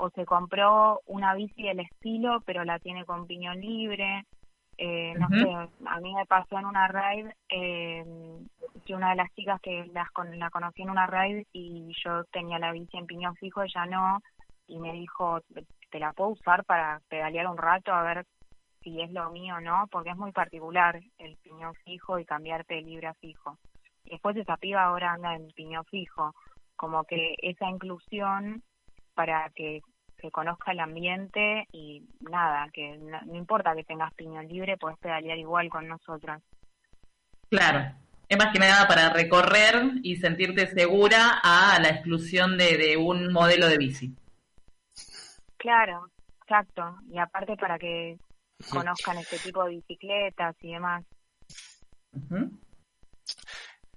o 0.02 0.10
se 0.10 0.26
compró 0.26 1.02
una 1.06 1.36
bici 1.36 1.62
del 1.62 1.80
estilo, 1.80 2.42
pero 2.44 2.64
la 2.66 2.80
tiene 2.80 3.06
con 3.06 3.28
piñón 3.28 3.62
libre. 3.62 4.26
Eh, 4.76 5.14
no 5.16 5.28
sé, 5.30 5.48
a 5.86 6.00
mí 6.00 6.16
me 6.16 6.26
pasó 6.26 6.58
en 6.58 6.66
una 6.66 6.88
ride 6.88 7.36
eh, 7.50 8.04
que 8.84 8.96
una 8.96 9.12
de 9.12 9.18
las 9.18 9.32
chicas 9.36 9.62
que 9.62 9.86
las 9.94 10.08
la 10.34 10.50
conocí 10.50 10.82
en 10.82 10.90
una 10.90 11.06
ride 11.06 11.46
y 11.54 11.92
yo 12.04 12.24
tenía 12.32 12.58
la 12.58 12.72
bici 12.72 12.98
en 12.98 13.06
piñón 13.06 13.36
fijo, 13.36 13.62
ella 13.62 13.86
no, 13.86 14.24
y 14.66 14.80
me 14.80 14.92
dijo, 14.94 15.42
te 15.92 16.00
la 16.00 16.14
puedo 16.14 16.32
usar 16.32 16.66
para 16.66 17.00
pedalear 17.08 17.46
un 17.46 17.58
rato 17.58 17.94
a 17.94 18.02
ver 18.02 18.26
si 18.82 19.02
es 19.02 19.12
lo 19.12 19.30
mío 19.30 19.58
o 19.58 19.62
no, 19.62 19.86
porque 19.92 20.10
es 20.10 20.18
muy 20.18 20.32
particular 20.32 21.00
el 21.20 21.38
piñón 21.44 21.76
fijo 21.86 22.18
y 22.18 22.26
cambiarte 22.26 22.74
de 22.74 22.82
libre 22.82 23.06
a 23.06 23.14
fijo. 23.14 23.60
Y 24.06 24.12
después 24.12 24.36
esa 24.36 24.58
piba 24.58 24.84
ahora 24.84 25.14
anda 25.14 25.36
en 25.36 25.52
piñón 25.52 25.86
fijo, 25.86 26.34
como 26.76 27.04
que 27.04 27.36
esa 27.44 27.70
inclusión 27.70 28.64
para 29.14 29.48
que 29.52 29.82
se 30.22 30.32
conozca 30.32 30.72
el 30.72 30.80
ambiente 30.80 31.68
y 31.72 32.04
nada, 32.20 32.70
que 32.72 32.98
no, 32.98 33.36
importa 33.36 33.76
que 33.76 33.84
tengas 33.84 34.14
piñón 34.14 34.48
libre, 34.48 34.78
puedes 34.78 34.98
pedalear 35.00 35.38
igual 35.38 35.70
con 35.70 35.88
nosotras. 35.88 36.42
Claro, 37.50 37.94
es 38.30 38.38
más 38.38 38.54
que 38.54 38.60
nada 38.60 38.88
para 38.88 39.10
recorrer 39.10 39.92
y 40.04 40.16
sentirte 40.18 40.68
segura 40.68 41.42
a 41.44 41.80
la 41.82 41.90
exclusión 41.90 42.58
de, 42.58 42.78
de 42.78 42.98
un 42.98 43.34
modelo 43.34 43.68
de 43.68 43.78
bici. 43.78 44.16
Claro, 45.58 46.08
exacto. 46.42 46.98
Y 47.12 47.20
aparte 47.20 47.58
para 47.58 47.78
que 47.78 48.18
conozcan 48.70 49.18
este 49.18 49.38
tipo 49.40 49.64
de 49.64 49.72
bicicletas 49.72 50.56
y 50.62 50.74
demás. 50.74 51.04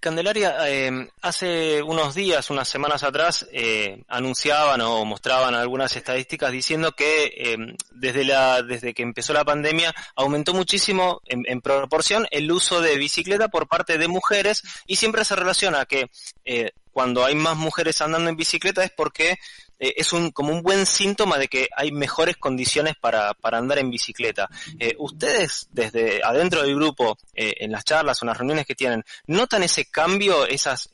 Candelaria, 0.05 0.69
eh, 0.69 1.09
hace 1.23 1.83
unos 1.83 2.15
días, 2.15 2.51
unas 2.51 2.69
semanas 2.69 3.03
atrás, 3.03 3.47
eh, 3.53 4.03
anunciaban 4.09 4.83
o 4.83 5.03
mostraban 5.07 5.55
algunas 5.55 5.97
estadísticas 5.97 6.53
diciendo 6.53 6.93
que 6.93 7.33
eh, 7.35 7.57
desde, 7.91 8.25
la, 8.25 8.63
desde 8.63 8.93
que 8.93 9.03
empezó 9.03 9.33
la 9.33 9.47
pandemia 9.47 9.95
aumentó 10.15 10.53
muchísimo 10.53 11.23
en, 11.25 11.45
en, 11.47 11.63
proporción 11.63 12.27
el 12.31 12.53
uso 12.53 12.83
de 12.83 12.99
bicicleta 12.99 13.49
por 13.49 13.67
parte 13.67 13.97
de 13.97 14.07
mujeres 14.07 14.63
y 14.87 14.97
siempre 14.97 15.25
se 15.25 15.37
relaciona 15.37 15.87
que 15.87 16.11
cuando 16.93 17.25
hay 17.25 17.35
más 17.35 17.57
mujeres 17.57 18.03
andando 18.03 18.29
en 18.29 18.37
bicicleta 18.37 18.85
es 18.85 18.91
porque 18.91 19.39
eh, 19.79 19.95
es 19.97 20.13
un, 20.13 20.31
como 20.31 20.53
un 20.53 20.63
buen 20.63 20.87
síntoma 20.87 21.39
de 21.39 21.49
que 21.49 21.69
hay 21.77 21.93
mejores 21.93 22.37
condiciones 22.37 22.95
para, 22.97 23.35
para 23.35 23.59
andar 23.59 23.79
en 23.79 23.91
bicicleta. 23.91 24.49
Eh, 24.79 24.95
ustedes, 24.99 25.69
desde 25.73 26.21
adentro 26.23 26.63
del 26.63 26.77
grupo, 26.77 27.17
eh, 27.35 27.55
en 27.61 27.73
las 27.73 27.85
charlas 27.85 28.21
o 28.21 28.25
en 28.25 28.29
las 28.29 28.39
reuniones 28.39 28.67
que 28.67 28.75
tienen, 28.75 29.05
¿notan 29.27 29.63
ese 29.63 29.87
cambio, 29.91 30.47
esas, 30.47 30.91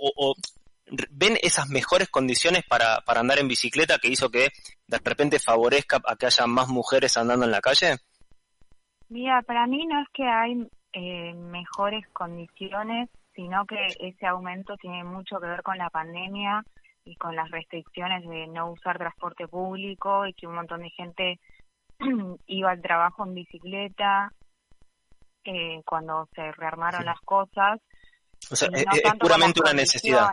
o, 0.00 0.34
ven 1.10 1.38
esas 1.42 1.68
mejores 1.68 2.08
condiciones 2.08 2.64
para, 2.64 3.00
para 3.02 3.20
andar 3.20 3.38
en 3.38 3.48
bicicleta 3.48 3.98
que 3.98 4.08
hizo 4.08 4.30
que 4.30 4.50
de 4.86 4.98
repente 5.02 5.38
favorezca 5.38 6.00
a 6.04 6.16
que 6.16 6.26
haya 6.26 6.46
más 6.46 6.68
mujeres 6.68 7.16
andando 7.16 7.44
en 7.44 7.52
la 7.52 7.60
calle? 7.60 7.96
Mira, 9.08 9.42
para 9.42 9.66
mí 9.66 9.86
no 9.86 10.00
es 10.00 10.08
que 10.12 10.24
hay 10.24 11.34
mejores 11.34 12.06
condiciones, 12.12 13.10
sino 13.34 13.66
que 13.66 13.76
ese 13.98 14.26
aumento 14.26 14.76
tiene 14.76 15.02
mucho 15.04 15.40
que 15.40 15.46
ver 15.46 15.62
con 15.62 15.76
la 15.76 15.90
pandemia 15.90 16.64
y 17.04 17.16
con 17.16 17.36
las 17.36 17.50
restricciones 17.50 18.26
de 18.26 18.46
no 18.46 18.70
usar 18.70 18.98
transporte 18.98 19.46
público 19.46 20.26
y 20.26 20.34
que 20.34 20.46
un 20.46 20.54
montón 20.54 20.80
de 20.80 20.90
gente 20.90 21.40
iba 22.46 22.70
al 22.70 22.82
trabajo 22.82 23.24
en 23.24 23.34
bicicleta 23.34 24.32
eh, 25.44 25.82
cuando 25.84 26.28
se 26.34 26.52
rearmaron 26.52 27.04
las 27.04 27.20
cosas. 27.20 27.80
O 28.50 28.56
sea, 28.56 28.68
es, 28.72 28.86
puramente 29.18 29.60
una 29.60 29.72
necesidad. 29.72 30.30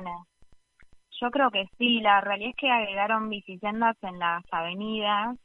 Yo 1.22 1.30
creo 1.30 1.52
que 1.52 1.66
sí, 1.78 2.00
la 2.00 2.20
realidad 2.22 2.50
es 2.50 2.56
que 2.56 2.72
agregaron 2.72 3.30
bicisendas 3.30 3.96
en 4.02 4.18
las 4.18 4.44
avenidas 4.52 5.38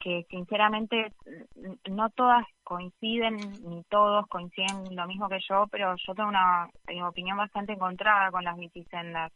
que 0.00 0.26
sinceramente 0.28 1.12
no 1.88 2.10
todas 2.10 2.44
coinciden 2.64 3.36
ni 3.64 3.82
todos 3.84 4.26
coinciden 4.28 4.94
lo 4.94 5.06
mismo 5.06 5.28
que 5.28 5.38
yo, 5.48 5.66
pero 5.70 5.94
yo 5.96 6.14
tengo 6.14 6.28
una 6.28 6.68
opinión 7.08 7.36
bastante 7.36 7.72
encontrada 7.72 8.30
con 8.30 8.44
las 8.44 8.56
bicisendas 8.56 9.32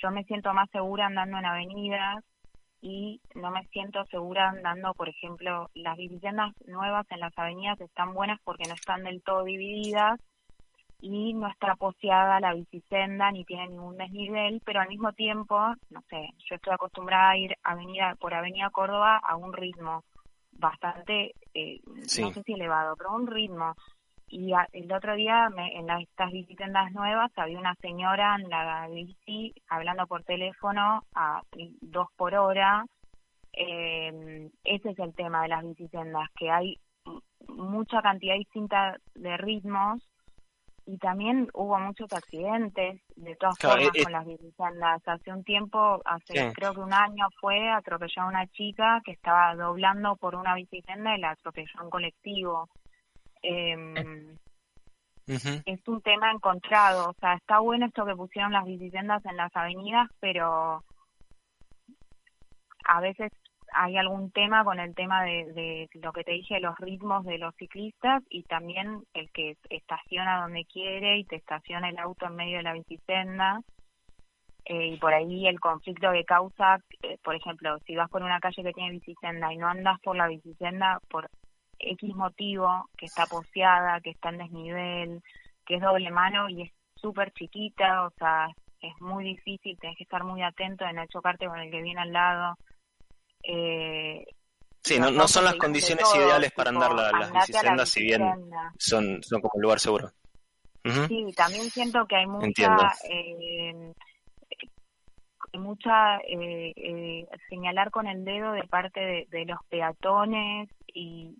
yo 0.00 0.10
me 0.10 0.24
siento 0.24 0.52
más 0.54 0.70
segura 0.70 1.06
andando 1.06 1.38
en 1.38 1.46
avenidas 1.46 2.24
y 2.80 3.20
no 3.36 3.50
me 3.50 3.64
siento 3.68 4.04
segura 4.06 4.50
andando, 4.50 4.92
por 4.94 5.08
ejemplo, 5.08 5.70
las 5.74 5.96
viviendas 5.96 6.52
nuevas 6.66 7.06
en 7.10 7.20
las 7.20 7.36
avenidas 7.38 7.80
están 7.80 8.12
buenas 8.12 8.40
porque 8.42 8.68
no 8.68 8.74
están 8.74 9.04
del 9.04 9.22
todo 9.22 9.44
divididas 9.44 10.20
y 11.00 11.34
no 11.34 11.48
está 11.48 11.74
poseada 11.76 12.40
la 12.40 12.54
bicisenda 12.54 13.30
ni 13.30 13.44
tiene 13.44 13.68
ningún 13.68 13.96
desnivel, 13.96 14.60
pero 14.64 14.80
al 14.80 14.88
mismo 14.88 15.12
tiempo, 15.12 15.56
no 15.90 16.02
sé, 16.08 16.28
yo 16.48 16.56
estoy 16.56 16.74
acostumbrada 16.74 17.30
a 17.30 17.36
ir 17.36 17.54
avenida 17.62 18.14
por 18.20 18.34
Avenida 18.34 18.70
Córdoba 18.70 19.16
a 19.18 19.36
un 19.36 19.52
ritmo 19.52 20.04
bastante, 20.52 21.34
eh, 21.54 21.80
no 21.84 22.30
sé 22.30 22.42
si 22.44 22.52
elevado, 22.52 22.94
pero 22.96 23.14
un 23.14 23.26
ritmo 23.26 23.74
y 24.32 24.50
el 24.72 24.90
otro 24.90 25.14
día 25.14 25.46
en 25.74 25.90
estas 25.90 26.32
bicicletas 26.32 26.90
nuevas 26.92 27.30
había 27.36 27.58
una 27.58 27.74
señora 27.82 28.36
en 28.40 28.48
la 28.48 28.88
bici 28.88 29.54
hablando 29.68 30.06
por 30.06 30.24
teléfono 30.24 31.04
a 31.14 31.42
dos 31.82 32.08
por 32.16 32.34
hora. 32.34 32.86
Eh, 33.52 34.50
ese 34.64 34.90
es 34.90 34.98
el 34.98 35.14
tema 35.14 35.42
de 35.42 35.48
las 35.48 35.62
bicicletas, 35.62 36.30
que 36.34 36.50
hay 36.50 36.78
mucha 37.46 38.00
cantidad 38.00 38.36
distinta 38.36 38.96
de 39.14 39.36
ritmos 39.36 40.02
y 40.86 40.96
también 40.96 41.48
hubo 41.52 41.78
muchos 41.78 42.10
accidentes 42.10 43.02
de 43.14 43.36
todas 43.36 43.58
formas 43.58 43.90
eh, 43.94 44.02
con 44.02 44.12
las 44.12 44.24
bicicletas. 44.24 45.08
Hace 45.08 45.30
un 45.30 45.44
tiempo, 45.44 46.00
hace 46.06 46.54
creo 46.54 46.72
que 46.72 46.80
un 46.80 46.94
año 46.94 47.26
fue, 47.38 47.68
atropelló 47.68 48.22
a 48.22 48.28
una 48.28 48.46
chica 48.46 49.02
que 49.04 49.12
estaba 49.12 49.54
doblando 49.56 50.16
por 50.16 50.34
una 50.36 50.54
bicicleta 50.54 51.14
y 51.14 51.20
la 51.20 51.32
atropelló 51.32 51.82
un 51.82 51.90
colectivo. 51.90 52.70
Eh, 53.42 54.36
Es 55.26 55.88
un 55.88 56.02
tema 56.02 56.30
encontrado, 56.30 57.10
o 57.10 57.14
sea, 57.14 57.34
está 57.34 57.60
bueno 57.60 57.86
esto 57.86 58.04
que 58.04 58.16
pusieron 58.16 58.52
las 58.52 58.64
bicicletas 58.64 59.24
en 59.24 59.36
las 59.36 59.54
avenidas, 59.54 60.10
pero 60.20 60.82
a 62.84 63.00
veces 63.00 63.32
hay 63.74 63.96
algún 63.96 64.30
tema 64.32 64.64
con 64.64 64.78
el 64.80 64.94
tema 64.94 65.24
de, 65.24 65.52
de, 65.52 65.88
lo 65.94 66.12
que 66.12 66.24
te 66.24 66.32
dije, 66.32 66.60
los 66.60 66.76
ritmos 66.78 67.24
de 67.24 67.38
los 67.38 67.54
ciclistas 67.56 68.22
y 68.28 68.42
también 68.42 69.02
el 69.14 69.30
que 69.30 69.56
estaciona 69.70 70.42
donde 70.42 70.66
quiere 70.66 71.18
y 71.18 71.24
te 71.24 71.36
estaciona 71.36 71.88
el 71.88 71.98
auto 71.98 72.26
en 72.26 72.36
medio 72.36 72.58
de 72.58 72.64
la 72.64 72.74
bicicenda. 72.74 73.62
Eh, 74.64 74.88
y 74.88 74.96
por 74.98 75.12
ahí 75.12 75.48
el 75.48 75.58
conflicto 75.58 76.12
que 76.12 76.24
causa, 76.24 76.78
eh, 77.02 77.18
por 77.24 77.34
ejemplo, 77.34 77.78
si 77.80 77.96
vas 77.96 78.08
por 78.10 78.22
una 78.22 78.38
calle 78.38 78.62
que 78.62 78.72
tiene 78.72 78.92
bicicenda 78.92 79.52
y 79.52 79.56
no 79.56 79.68
andas 79.68 79.98
por 80.00 80.16
la 80.16 80.28
bicicenda 80.28 81.00
por 81.08 81.28
X 81.82 82.14
motivo, 82.14 82.88
que 82.96 83.06
está 83.06 83.26
poseada, 83.26 84.00
que 84.00 84.10
está 84.10 84.30
en 84.30 84.38
desnivel, 84.38 85.22
que 85.66 85.76
es 85.76 85.82
doble 85.82 86.10
mano 86.10 86.48
y 86.48 86.62
es 86.62 86.72
súper 86.94 87.32
chiquita, 87.32 88.06
o 88.06 88.10
sea, 88.18 88.48
es 88.80 89.00
muy 89.00 89.24
difícil, 89.24 89.78
tenés 89.78 89.96
que 89.96 90.04
estar 90.04 90.24
muy 90.24 90.42
atento 90.42 90.84
en 90.84 90.96
no 90.96 91.06
chocarte 91.06 91.46
con 91.46 91.58
el 91.58 91.70
que 91.70 91.82
viene 91.82 92.00
al 92.00 92.12
lado. 92.12 92.56
Eh, 93.42 94.24
sí, 94.82 94.98
no, 94.98 95.10
no 95.10 95.28
son 95.28 95.44
las 95.44 95.56
condiciones 95.56 96.06
ideales 96.14 96.52
para 96.52 96.70
andar 96.70 96.94
las 96.94 97.32
bicisendas, 97.32 97.88
si 97.88 98.02
bien 98.02 98.22
son, 98.78 99.22
son 99.22 99.40
como 99.40 99.52
un 99.54 99.62
lugar 99.62 99.80
seguro. 99.80 100.10
Sí, 101.06 101.32
también 101.36 101.70
siento 101.70 102.06
que 102.06 102.16
hay 102.16 102.26
mucha 102.26 102.76
eh, 103.08 103.92
mucha 105.58 106.18
eh, 106.18 106.72
eh, 106.76 107.26
señalar 107.48 107.90
con 107.90 108.06
el 108.06 108.24
dedo 108.24 108.52
de 108.52 108.64
parte 108.64 109.26
de, 109.30 109.44
los 109.44 109.58
peatones 109.68 110.68
y, 110.94 111.34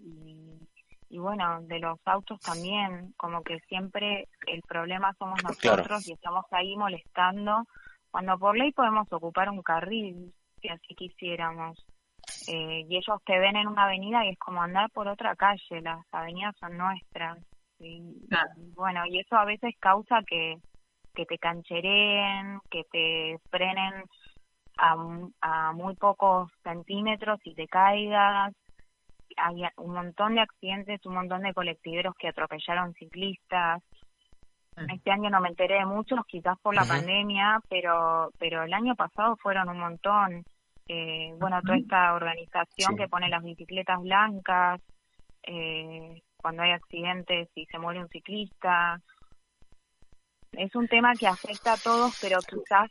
y, 1.08 1.18
bueno, 1.18 1.62
de 1.62 1.78
los 1.78 1.98
autos 2.06 2.40
también, 2.40 3.12
como 3.16 3.42
que 3.42 3.58
siempre 3.68 4.28
el 4.46 4.62
problema 4.62 5.12
somos 5.18 5.42
nosotros 5.44 6.08
y 6.08 6.12
estamos 6.12 6.46
ahí 6.50 6.76
molestando, 6.76 7.64
cuando 8.10 8.38
por 8.38 8.56
ley 8.56 8.72
podemos 8.72 9.10
ocupar 9.12 9.50
un 9.50 9.62
carril, 9.62 10.32
si 10.60 10.68
así 10.68 10.94
quisiéramos. 10.94 11.84
Eh, 12.48 12.86
y 12.88 12.96
ellos 12.96 13.20
te 13.26 13.38
ven 13.38 13.56
en 13.56 13.66
una 13.66 13.84
avenida 13.84 14.24
y 14.24 14.30
es 14.30 14.38
como 14.38 14.62
andar 14.62 14.90
por 14.90 15.08
otra 15.08 15.34
calle, 15.34 15.80
las 15.82 16.00
avenidas 16.12 16.54
son 16.58 16.76
nuestras. 16.76 17.38
Y, 17.78 18.00
bueno, 18.74 19.04
y 19.06 19.18
eso 19.18 19.36
a 19.36 19.44
veces 19.44 19.74
causa 19.80 20.20
que, 20.26 20.56
que 21.14 21.26
te 21.26 21.38
canchereen, 21.38 22.60
que 22.70 22.84
te 22.92 23.38
frenen 23.50 24.04
a, 24.78 24.94
a 25.40 25.72
muy 25.72 25.96
pocos 25.96 26.50
centímetros 26.62 27.40
y 27.44 27.54
te 27.54 27.66
caigas. 27.66 28.54
Hay 29.36 29.62
un 29.76 29.94
montón 29.94 30.34
de 30.34 30.40
accidentes, 30.40 31.04
un 31.06 31.14
montón 31.14 31.42
de 31.42 31.54
colectiveros 31.54 32.14
que 32.16 32.28
atropellaron 32.28 32.94
ciclistas. 32.94 33.82
Este 34.76 35.10
año 35.10 35.28
no 35.28 35.40
me 35.40 35.50
enteré 35.50 35.76
de 35.76 35.86
muchos, 35.86 36.20
quizás 36.26 36.58
por 36.60 36.74
la 36.74 36.84
pandemia, 36.84 37.60
pero 37.68 38.30
pero 38.38 38.62
el 38.62 38.72
año 38.72 38.94
pasado 38.96 39.36
fueron 39.36 39.68
un 39.68 39.78
montón. 39.78 40.44
Eh, 40.88 41.34
bueno, 41.38 41.60
toda 41.62 41.76
esta 41.76 42.14
organización 42.14 42.96
que 42.96 43.08
pone 43.08 43.28
las 43.28 43.42
bicicletas 43.42 44.00
blancas, 44.00 44.80
eh, 45.42 46.22
cuando 46.36 46.62
hay 46.62 46.72
accidentes 46.72 47.48
y 47.54 47.66
se 47.66 47.78
muere 47.78 48.00
un 48.00 48.08
ciclista. 48.08 49.00
Es 50.52 50.74
un 50.74 50.88
tema 50.88 51.14
que 51.14 51.26
afecta 51.26 51.74
a 51.74 51.78
todos, 51.78 52.18
pero 52.20 52.38
quizás 52.40 52.90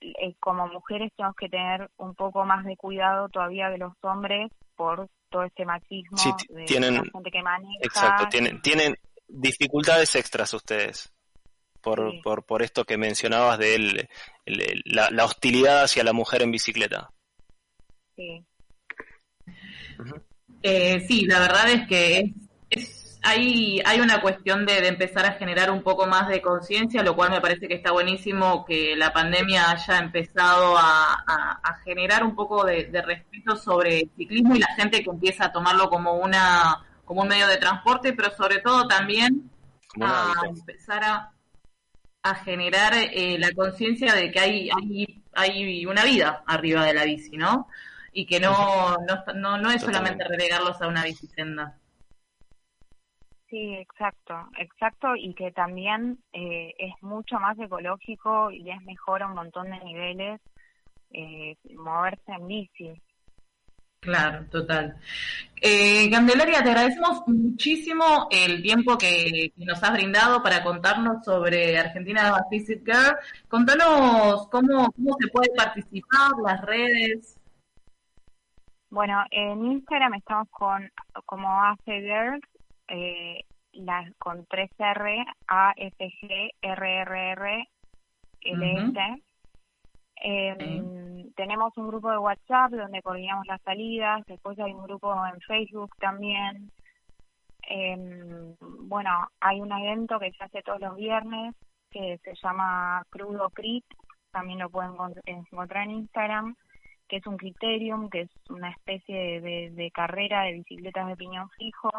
eh, 0.00 0.34
como 0.40 0.68
mujeres 0.68 1.12
tenemos 1.16 1.36
que 1.36 1.48
tener 1.48 1.90
un 1.96 2.14
poco 2.14 2.44
más 2.44 2.64
de 2.64 2.76
cuidado 2.76 3.28
todavía 3.28 3.70
de 3.70 3.78
los 3.78 3.92
hombres 4.02 4.50
por 4.76 5.08
todo 5.28 5.44
este 5.44 5.64
machismo 5.64 6.16
de 6.48 6.64
tienen, 6.64 6.94
la 6.94 7.02
gente 7.02 7.30
que 7.30 7.42
maneja. 7.42 7.78
Exacto, 7.82 8.28
tienen, 8.28 8.60
tienen 8.62 8.96
dificultades 9.28 10.14
extras 10.14 10.52
ustedes 10.54 11.12
por, 11.80 12.20
por, 12.22 12.44
por 12.44 12.62
esto 12.62 12.84
que 12.84 12.98
mencionabas 12.98 13.58
de 13.58 14.08
la, 14.84 15.24
hostilidad 15.24 15.84
hacia 15.84 16.02
la 16.02 16.12
mujer 16.12 16.42
en 16.42 16.50
bicicleta. 16.50 17.10
Sí. 18.16 18.44
Eh, 20.62 21.00
sí, 21.06 21.26
la 21.26 21.38
verdad 21.38 21.70
es 21.70 21.86
que 21.86 22.18
es, 22.18 22.32
hay, 23.26 23.82
hay 23.84 24.00
una 24.00 24.20
cuestión 24.20 24.64
de, 24.64 24.86
empezar 24.86 25.26
a 25.26 25.32
generar 25.32 25.70
un 25.70 25.82
poco 25.82 26.06
más 26.06 26.28
de 26.28 26.40
conciencia, 26.40 27.02
lo 27.02 27.16
cual 27.16 27.30
me 27.30 27.40
parece 27.40 27.66
que 27.66 27.74
está 27.74 27.90
buenísimo 27.90 28.64
que 28.64 28.94
la 28.96 29.12
pandemia 29.12 29.70
haya 29.70 29.98
empezado 29.98 30.76
a, 30.78 31.22
generar 31.84 32.24
un 32.24 32.34
poco 32.34 32.64
de, 32.64 32.84
de, 32.84 33.02
respeto 33.02 33.56
sobre 33.56 34.00
el 34.00 34.10
ciclismo 34.16 34.56
y 34.56 34.58
la 34.58 34.74
gente 34.74 35.04
que 35.04 35.10
empieza 35.10 35.46
a 35.46 35.52
tomarlo 35.52 35.88
como 35.88 36.14
una 36.14 36.84
como 37.04 37.22
un 37.22 37.28
medio 37.28 37.46
de 37.46 37.58
transporte, 37.58 38.12
pero 38.12 38.30
sobre 38.36 38.58
todo 38.58 38.88
también 38.88 39.48
a 40.00 40.32
empezar 40.48 41.04
a, 41.04 41.30
a 42.22 42.34
generar 42.34 42.92
eh, 42.94 43.38
la 43.38 43.52
conciencia 43.52 44.12
de 44.14 44.30
que 44.30 44.40
hay, 44.40 44.70
hay, 44.76 45.22
hay 45.32 45.86
una 45.86 46.04
vida 46.04 46.42
arriba 46.46 46.84
de 46.84 46.94
la 46.94 47.04
bici, 47.04 47.36
¿no? 47.36 47.68
Y 48.12 48.26
que 48.26 48.40
no, 48.40 48.96
no, 49.34 49.58
no, 49.58 49.70
es 49.70 49.82
solamente 49.82 50.24
relegarlos 50.24 50.82
a 50.82 50.88
una 50.88 51.04
bicicenda. 51.04 51.78
Sí, 53.56 53.72
exacto, 53.72 54.34
exacto, 54.58 55.16
y 55.16 55.32
que 55.32 55.50
también 55.50 56.18
eh, 56.34 56.74
es 56.78 56.92
mucho 57.00 57.40
más 57.40 57.58
ecológico 57.58 58.50
y 58.50 58.70
es 58.70 58.82
mejor 58.82 59.22
a 59.22 59.28
un 59.28 59.34
montón 59.34 59.70
de 59.70 59.78
niveles 59.78 60.42
eh, 61.10 61.56
moverse 61.74 62.32
en 62.32 62.46
bici. 62.46 63.02
Claro, 64.00 64.44
total. 64.50 64.98
Eh, 65.58 66.10
Candelaria, 66.10 66.62
te 66.62 66.68
agradecemos 66.68 67.26
muchísimo 67.28 68.28
el 68.30 68.60
tiempo 68.60 68.98
que, 68.98 69.54
nos 69.56 69.82
has 69.82 69.92
brindado 69.94 70.42
para 70.42 70.62
contarnos 70.62 71.24
sobre 71.24 71.78
Argentina 71.78 72.38
Visit 72.50 72.84
Girl. 72.84 73.16
Contanos 73.48 74.48
cómo, 74.48 74.92
cómo 74.92 75.16
se 75.18 75.28
puede 75.28 75.48
participar, 75.56 76.32
las 76.44 76.60
redes. 76.60 77.40
Bueno, 78.90 79.24
en 79.30 79.64
Instagram 79.64 80.12
estamos 80.12 80.46
con 80.50 80.92
como 81.24 81.48
AC 81.64 81.84
Girls, 81.86 82.42
eh, 82.88 83.44
con 84.18 84.46
3R, 84.46 85.24
A, 85.48 85.72
F, 85.76 85.96
G, 86.20 86.50
R, 86.60 86.98
R, 87.00 87.30
R, 87.32 87.68
L, 88.42 88.72
S. 88.72 89.22
Eh, 90.22 91.26
tenemos 91.36 91.76
un 91.76 91.88
grupo 91.88 92.10
de 92.10 92.18
WhatsApp 92.18 92.72
donde 92.72 93.02
coordinamos 93.02 93.46
las 93.46 93.60
salidas, 93.62 94.24
después 94.26 94.58
hay 94.58 94.72
un 94.72 94.84
grupo 94.84 95.14
en 95.26 95.40
Facebook 95.40 95.94
también. 95.98 96.70
Eh, 97.68 98.54
bueno, 98.60 99.28
hay 99.40 99.60
un 99.60 99.72
evento 99.72 100.18
que 100.18 100.32
se 100.32 100.44
hace 100.44 100.62
todos 100.62 100.80
los 100.80 100.96
viernes 100.96 101.54
que 101.90 102.18
se 102.24 102.34
llama 102.42 103.02
Crudo 103.10 103.50
Crit, 103.50 103.84
también 104.30 104.58
lo 104.58 104.70
pueden 104.70 104.92
encontrar 105.24 105.84
en 105.84 105.92
Instagram, 105.92 106.56
que 107.08 107.16
es 107.16 107.26
un 107.26 107.36
criterium, 107.36 108.10
que 108.10 108.22
es 108.22 108.30
una 108.50 108.70
especie 108.70 109.40
de, 109.40 109.70
de 109.70 109.90
carrera 109.90 110.42
de 110.42 110.54
bicicletas 110.54 111.06
de 111.08 111.16
piñón 111.16 111.48
fijo. 111.50 111.90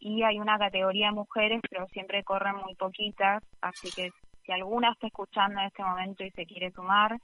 Y 0.00 0.22
hay 0.22 0.38
una 0.38 0.58
categoría 0.58 1.06
de 1.06 1.12
mujeres, 1.12 1.60
pero 1.68 1.86
siempre 1.88 2.22
corren 2.24 2.56
muy 2.56 2.74
poquitas, 2.74 3.42
así 3.60 3.90
que 3.90 4.10
si 4.44 4.52
alguna 4.52 4.92
está 4.92 5.08
escuchando 5.08 5.60
en 5.60 5.66
este 5.66 5.82
momento 5.82 6.24
y 6.24 6.30
se 6.30 6.46
quiere 6.46 6.70
sumar, 6.70 7.18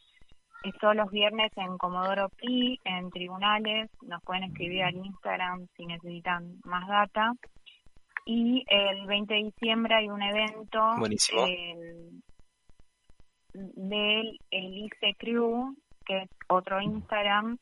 es 0.65 0.75
todos 0.81 0.97
los 0.97 1.11
viernes 1.11 1.53
en 1.57 1.77
Comodoro 1.79 2.29
Pi, 2.31 2.81
en 2.85 3.11
tribunales. 3.11 3.91
Nos 4.03 4.23
pueden 4.23 4.45
escribir 4.45 4.85
al 4.85 4.97
Instagram 4.97 5.67
si 5.77 5.87
necesitan 5.87 6.57
más 6.65 6.89
data. 6.89 7.33
Y 8.25 8.65
el 8.69 9.07
20 9.07 9.35
de 9.35 9.43
diciembre 9.45 9.95
hay 9.95 10.09
un 10.09 10.23
evento 10.23 10.95
del 13.53 14.39
el 14.51 14.79
ICE 14.79 15.15
Crew, 15.19 15.77
que 16.07 16.23
es 16.23 16.31
otro 16.49 16.81
Instagram, 16.81 17.59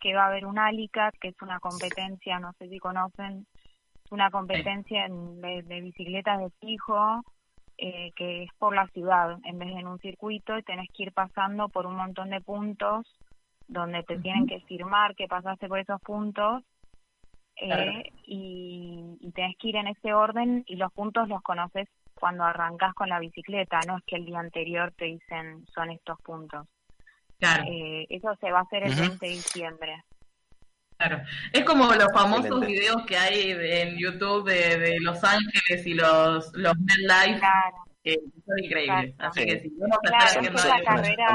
que 0.00 0.14
va 0.14 0.24
a 0.24 0.28
haber 0.28 0.46
un 0.46 0.58
ALICAT, 0.58 1.14
que 1.20 1.28
es 1.28 1.42
una 1.42 1.60
competencia, 1.60 2.38
no 2.38 2.52
sé 2.54 2.68
si 2.68 2.78
conocen, 2.78 3.46
una 4.14 4.30
competencia 4.30 5.06
de, 5.08 5.62
de 5.62 5.80
bicicletas 5.80 6.38
de 6.38 6.50
fijo 6.60 7.22
eh, 7.76 8.12
que 8.14 8.44
es 8.44 8.50
por 8.58 8.74
la 8.74 8.86
ciudad 8.88 9.38
en 9.44 9.58
vez 9.58 9.68
de 9.74 9.80
en 9.80 9.88
un 9.88 9.98
circuito 9.98 10.56
y 10.56 10.62
tenés 10.62 10.88
que 10.92 11.04
ir 11.04 11.12
pasando 11.12 11.68
por 11.68 11.86
un 11.86 11.96
montón 11.96 12.30
de 12.30 12.40
puntos 12.40 13.06
donde 13.66 14.02
te 14.04 14.18
tienen 14.18 14.46
que 14.46 14.60
firmar 14.60 15.16
que 15.16 15.26
pasaste 15.26 15.68
por 15.68 15.80
esos 15.80 16.00
puntos 16.00 16.62
eh, 17.56 18.10
y, 18.26 19.16
y 19.20 19.32
tenés 19.32 19.56
que 19.58 19.68
ir 19.68 19.76
en 19.76 19.88
ese 19.88 20.12
orden 20.14 20.64
y 20.66 20.76
los 20.76 20.92
puntos 20.92 21.28
los 21.28 21.42
conoces 21.42 21.88
cuando 22.14 22.44
arrancas 22.44 22.94
con 22.94 23.08
la 23.08 23.18
bicicleta, 23.18 23.80
no 23.86 23.98
es 23.98 24.04
que 24.04 24.16
el 24.16 24.24
día 24.24 24.38
anterior 24.38 24.92
te 24.96 25.06
dicen 25.06 25.66
son 25.74 25.90
estos 25.90 26.20
puntos. 26.22 26.66
Claro. 27.38 27.64
Eh, 27.68 28.06
eso 28.08 28.34
se 28.36 28.50
va 28.50 28.60
a 28.60 28.62
hacer 28.62 28.84
el 28.84 28.94
20 28.94 29.26
de 29.26 29.32
diciembre. 29.32 30.04
Claro, 31.04 31.22
es 31.52 31.64
como 31.64 31.92
los 31.92 32.08
famosos 32.14 32.66
videos 32.66 33.04
que 33.06 33.16
hay 33.16 33.50
en 33.50 33.98
YouTube 33.98 34.48
de, 34.48 34.96
Los 35.00 35.22
Ángeles 35.22 35.86
y 35.86 35.92
los, 35.92 36.50
los 36.54 36.74
Life, 36.78 37.40
que 38.02 38.14
son 38.46 38.58
increíbles. 38.58 39.14
Así 39.18 39.44
que 39.44 39.60
sí, 39.60 39.72
vamos 39.78 39.98
a 40.02 40.16
estar 40.16 40.38
haciendo 40.38 40.62
carrera 40.84 41.26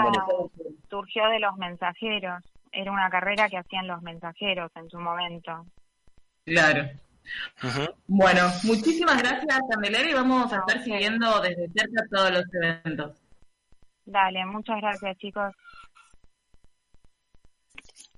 surgió 0.89 1.29
de 1.29 1.39
los 1.39 1.55
mensajeros, 1.57 2.43
era 2.71 2.91
una 2.91 3.11
carrera 3.11 3.47
que 3.47 3.57
hacían 3.57 3.85
los 3.85 4.01
mensajeros 4.01 4.71
en 4.75 4.89
su 4.89 4.97
momento. 4.97 5.67
Claro. 6.45 6.89
Bueno, 8.07 8.41
muchísimas 8.63 9.21
gracias, 9.21 9.59
Candelaria, 9.69 10.09
y 10.09 10.15
vamos 10.15 10.51
a 10.51 10.57
estar 10.57 10.83
siguiendo 10.83 11.39
desde 11.41 11.69
cerca 11.69 12.03
todos 12.09 12.31
los 12.31 12.43
eventos. 12.55 13.21
Dale, 14.03 14.43
muchas 14.47 14.81
gracias, 14.81 15.15
chicos. 15.19 15.53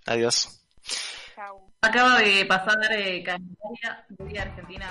Adiós. 0.06 0.61
Acaba 1.82 2.20
de 2.20 2.46
pasar 2.46 2.78
eh, 2.92 3.24
Candelaria 3.24 4.06
de 4.10 4.40
Argentina 4.40 4.86